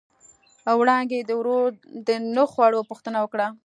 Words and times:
وړانګې 0.79 1.19
د 1.23 1.31
ورور 1.39 1.67
د 2.07 2.09
نه 2.35 2.43
خوړو 2.51 2.87
پوښتنه 2.89 3.17
وکړه. 3.21 3.47